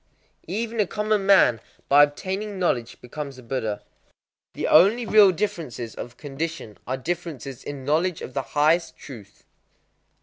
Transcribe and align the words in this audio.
_Even 0.47 0.79
a 0.79 0.87
common 0.87 1.27
man 1.27 1.61
by 1.87 2.01
obtaining 2.01 2.57
knowledge 2.57 2.99
becomes 3.01 3.37
a 3.37 3.43
Buddha. 3.43 3.83
The 4.55 4.65
only 4.65 5.05
real 5.05 5.31
differences 5.31 5.93
of 5.93 6.17
condition 6.17 6.79
are 6.87 6.97
differences 6.97 7.63
in 7.63 7.85
knowledge 7.85 8.23
of 8.23 8.33
the 8.33 8.41
highest 8.57 8.97
truth. 8.97 9.43